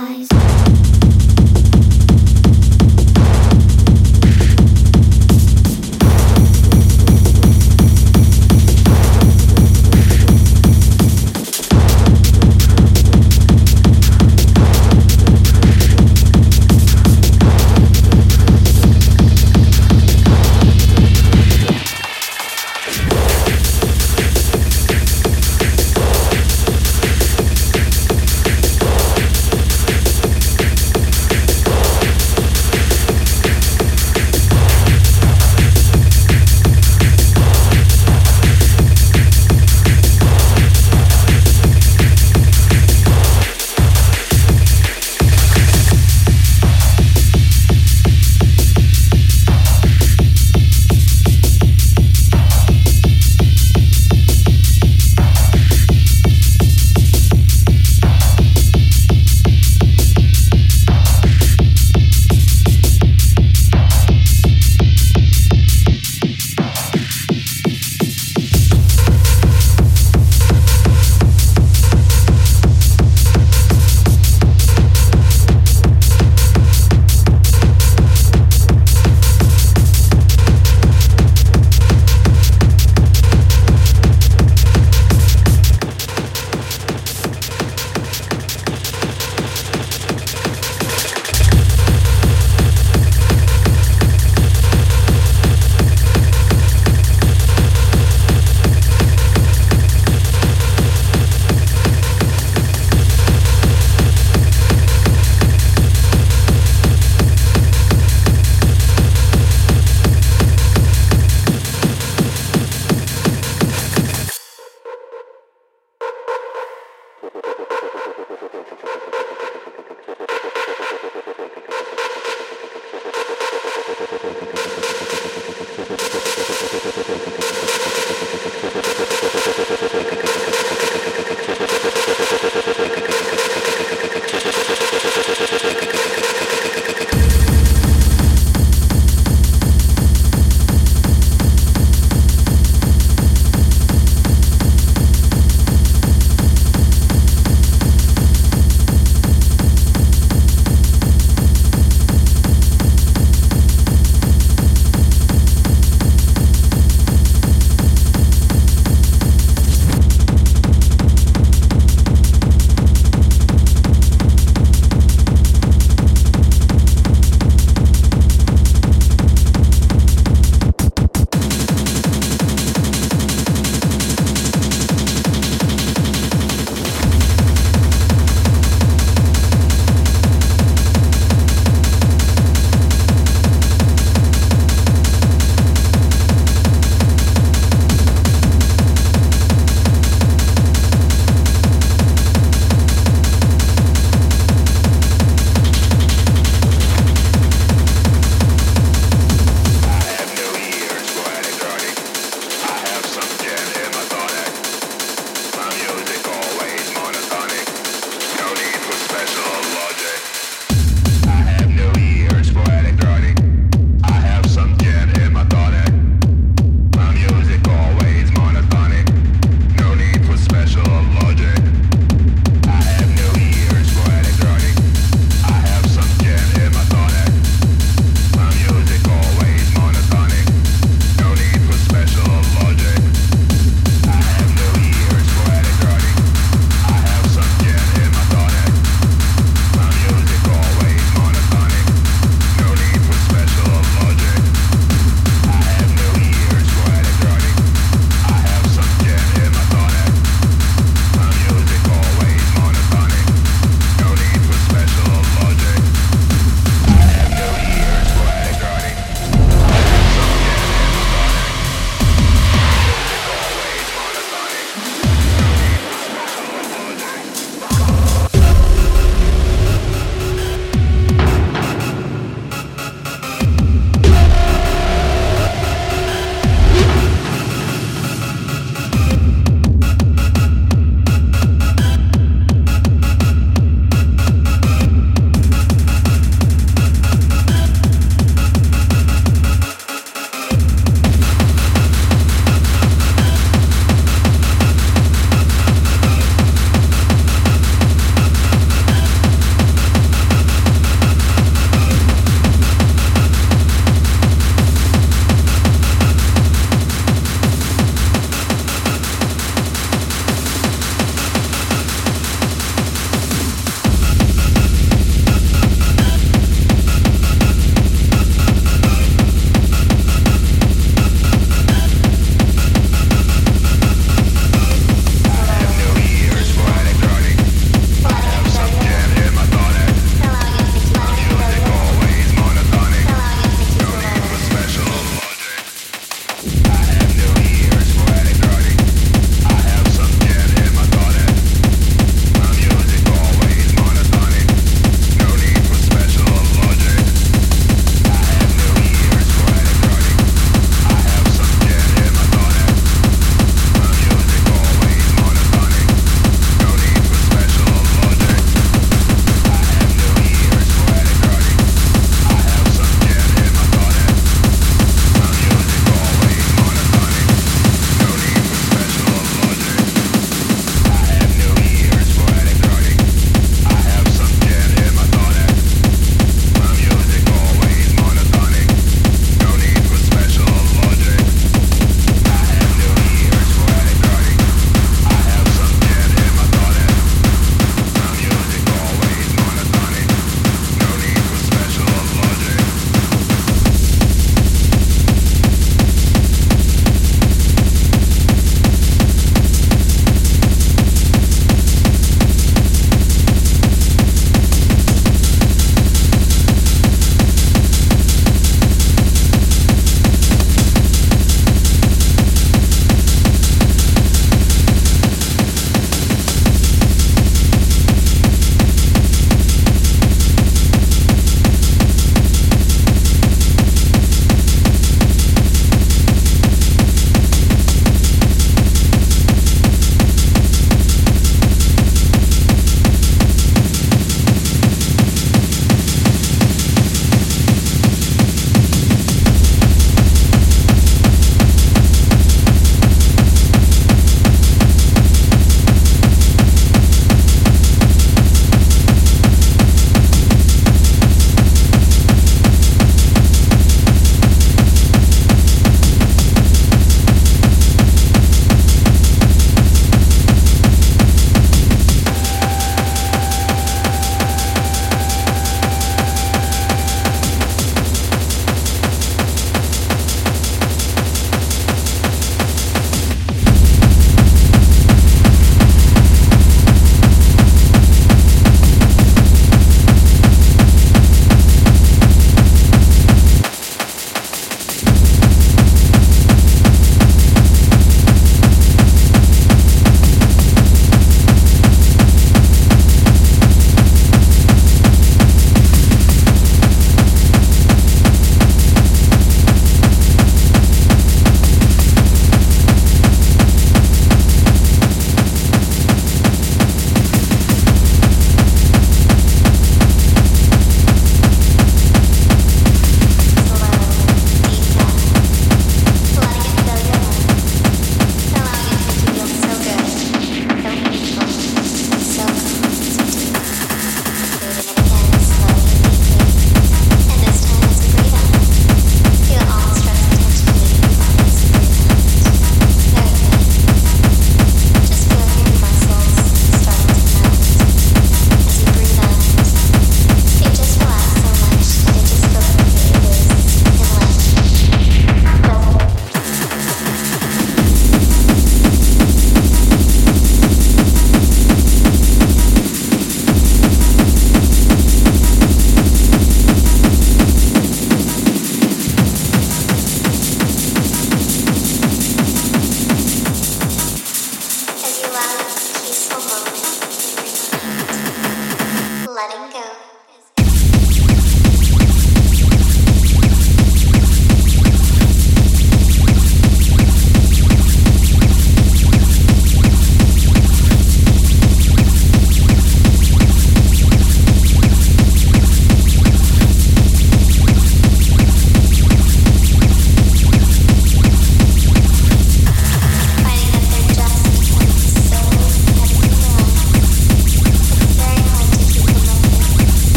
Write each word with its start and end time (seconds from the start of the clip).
eyes. 0.00 0.37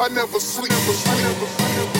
I 0.00 0.08
never 0.08 0.40
sleep. 0.40 0.72
I 0.72 0.74
never 1.20 1.46
sleep. 1.46 1.90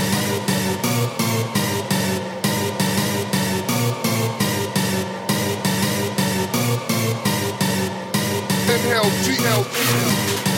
Inhale, 8.72 10.49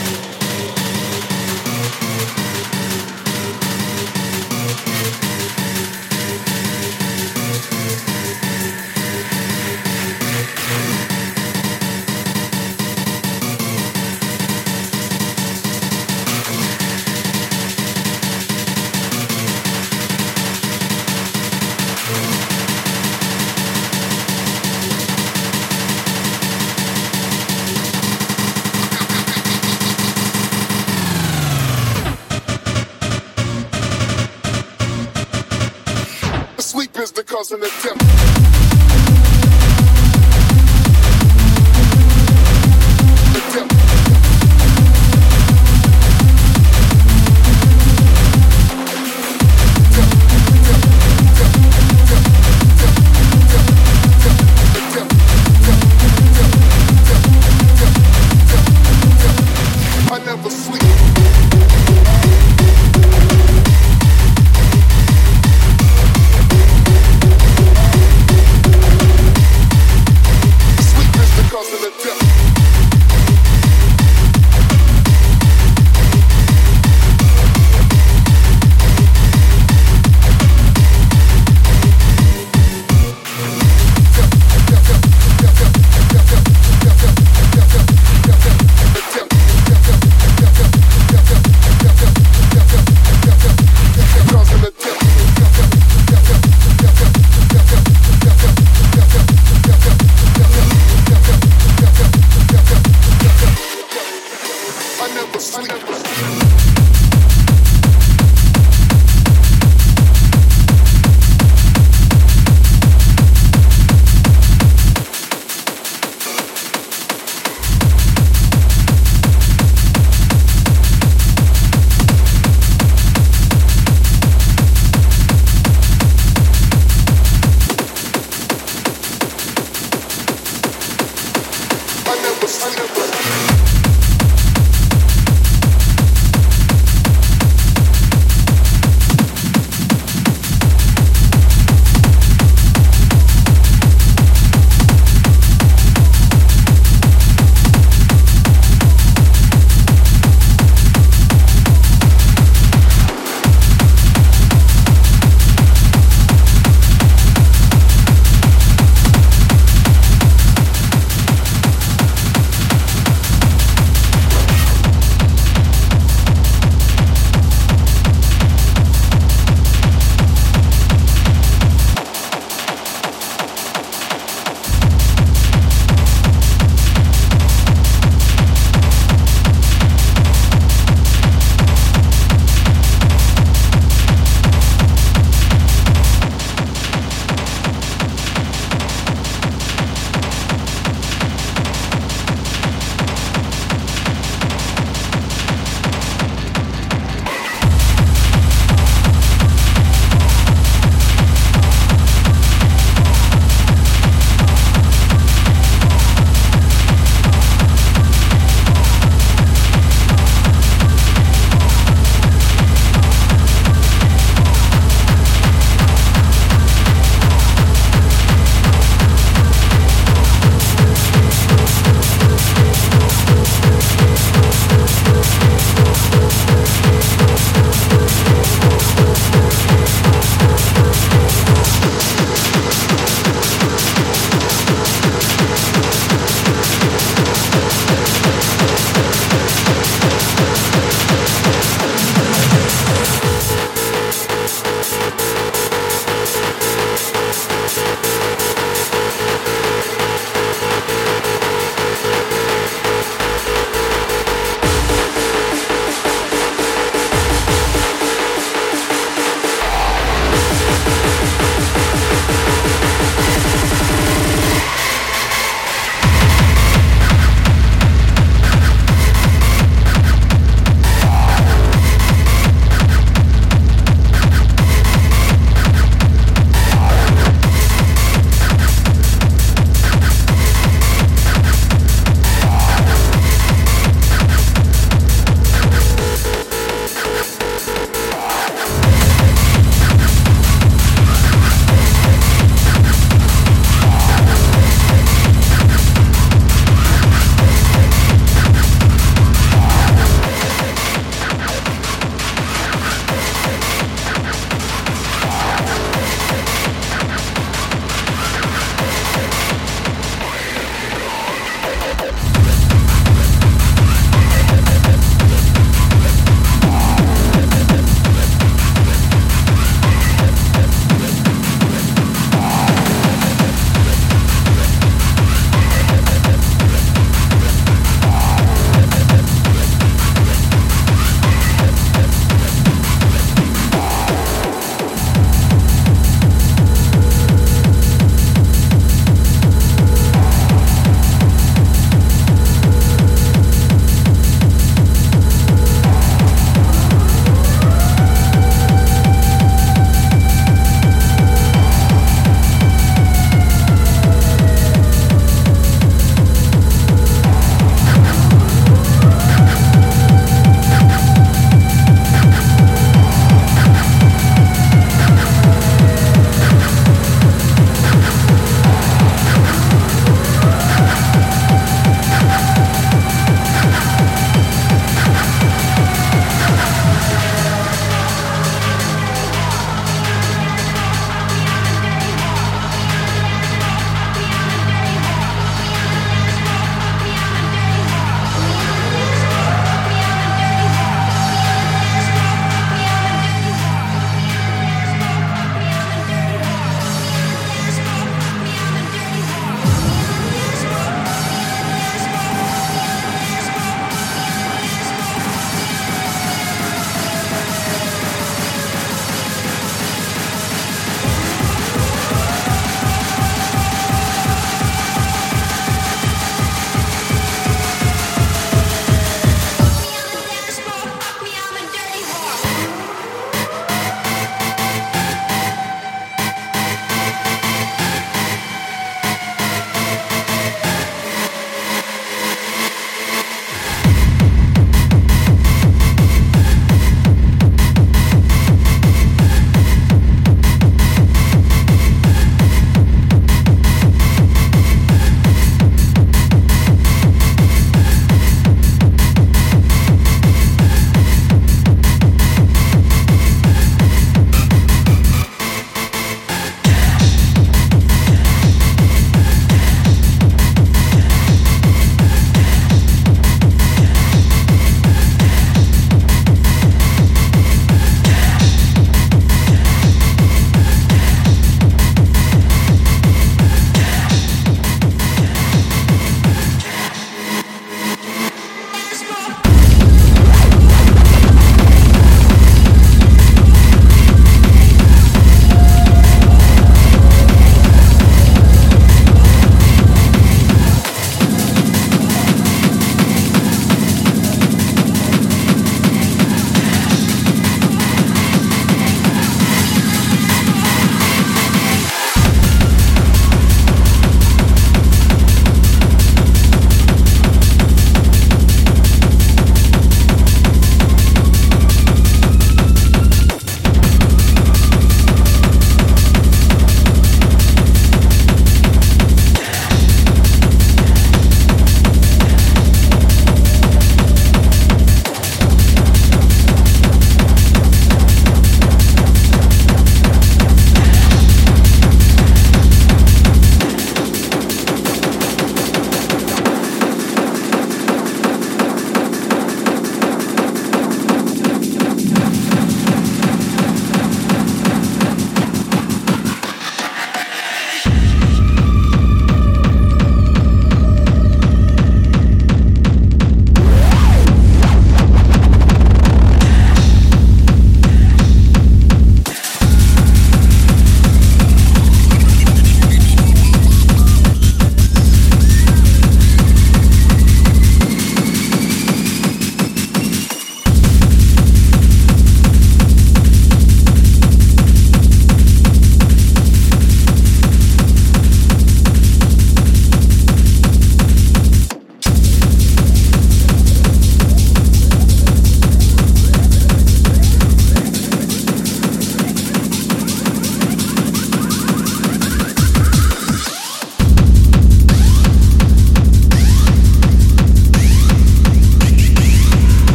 causing 37.43 37.61
a 37.61 37.67
temp. 37.67 38.02